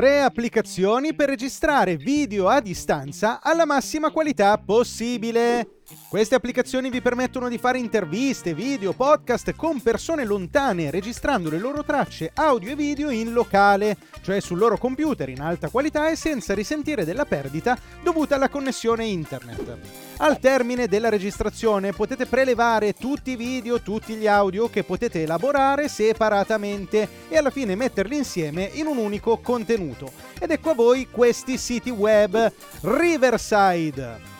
Tre 0.00 0.22
applicazioni 0.22 1.14
per 1.14 1.28
registrare 1.28 1.98
video 1.98 2.48
a 2.48 2.62
distanza 2.62 3.42
alla 3.42 3.66
massima 3.66 4.10
qualità 4.10 4.56
possibile. 4.56 5.79
Queste 6.08 6.36
applicazioni 6.36 6.88
vi 6.88 7.00
permettono 7.00 7.48
di 7.48 7.58
fare 7.58 7.78
interviste, 7.78 8.54
video, 8.54 8.92
podcast 8.92 9.54
con 9.56 9.80
persone 9.80 10.24
lontane, 10.24 10.90
registrando 10.90 11.50
le 11.50 11.58
loro 11.58 11.82
tracce 11.82 12.30
audio 12.34 12.70
e 12.70 12.76
video 12.76 13.10
in 13.10 13.32
locale, 13.32 13.96
cioè 14.22 14.40
sul 14.40 14.58
loro 14.58 14.78
computer 14.78 15.28
in 15.28 15.40
alta 15.40 15.68
qualità 15.68 16.08
e 16.08 16.16
senza 16.16 16.54
risentire 16.54 17.04
della 17.04 17.24
perdita 17.24 17.76
dovuta 18.02 18.36
alla 18.36 18.48
connessione 18.48 19.04
internet. 19.04 19.78
Al 20.18 20.38
termine 20.38 20.86
della 20.86 21.08
registrazione 21.08 21.92
potete 21.92 22.26
prelevare 22.26 22.92
tutti 22.92 23.32
i 23.32 23.36
video, 23.36 23.80
tutti 23.80 24.14
gli 24.14 24.28
audio 24.28 24.68
che 24.68 24.84
potete 24.84 25.22
elaborare 25.22 25.88
separatamente 25.88 27.08
e 27.28 27.36
alla 27.36 27.50
fine 27.50 27.74
metterli 27.74 28.16
insieme 28.16 28.70
in 28.74 28.86
un 28.86 28.96
unico 28.96 29.38
contenuto. 29.38 30.12
Ed 30.38 30.50
ecco 30.52 30.70
a 30.70 30.74
voi 30.74 31.08
questi 31.10 31.56
siti 31.56 31.90
web 31.90 32.52
Riverside 32.82 34.39